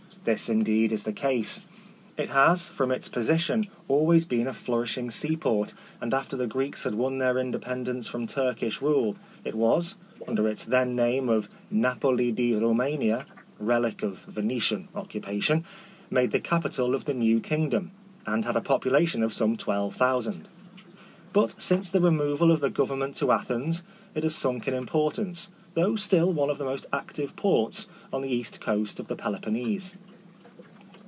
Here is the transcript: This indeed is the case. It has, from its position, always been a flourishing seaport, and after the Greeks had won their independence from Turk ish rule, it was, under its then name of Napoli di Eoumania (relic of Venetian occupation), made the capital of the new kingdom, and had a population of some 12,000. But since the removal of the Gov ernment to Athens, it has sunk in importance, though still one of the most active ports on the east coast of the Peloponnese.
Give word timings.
This 0.23 0.49
indeed 0.49 0.91
is 0.91 1.01
the 1.01 1.13
case. 1.13 1.65
It 2.15 2.29
has, 2.29 2.69
from 2.69 2.91
its 2.91 3.09
position, 3.09 3.65
always 3.87 4.27
been 4.27 4.45
a 4.45 4.53
flourishing 4.53 5.09
seaport, 5.09 5.73
and 5.99 6.13
after 6.13 6.37
the 6.37 6.45
Greeks 6.45 6.83
had 6.83 6.93
won 6.93 7.17
their 7.17 7.39
independence 7.39 8.07
from 8.07 8.27
Turk 8.27 8.61
ish 8.61 8.83
rule, 8.83 9.15
it 9.43 9.55
was, 9.55 9.95
under 10.27 10.47
its 10.47 10.63
then 10.63 10.95
name 10.95 11.27
of 11.27 11.49
Napoli 11.71 12.31
di 12.31 12.51
Eoumania 12.51 13.25
(relic 13.57 14.03
of 14.03 14.19
Venetian 14.25 14.89
occupation), 14.93 15.65
made 16.11 16.29
the 16.29 16.39
capital 16.39 16.93
of 16.93 17.05
the 17.05 17.15
new 17.15 17.39
kingdom, 17.39 17.89
and 18.27 18.45
had 18.45 18.55
a 18.55 18.61
population 18.61 19.23
of 19.23 19.33
some 19.33 19.57
12,000. 19.57 20.47
But 21.33 21.59
since 21.59 21.89
the 21.89 21.99
removal 22.01 22.51
of 22.51 22.59
the 22.59 22.69
Gov 22.69 22.89
ernment 22.89 23.15
to 23.17 23.31
Athens, 23.31 23.81
it 24.13 24.21
has 24.21 24.35
sunk 24.35 24.67
in 24.67 24.75
importance, 24.75 25.49
though 25.73 25.95
still 25.95 26.31
one 26.31 26.51
of 26.51 26.59
the 26.59 26.65
most 26.65 26.85
active 26.93 27.35
ports 27.35 27.89
on 28.13 28.21
the 28.21 28.29
east 28.29 28.61
coast 28.61 28.99
of 28.99 29.07
the 29.07 29.15
Peloponnese. 29.15 29.95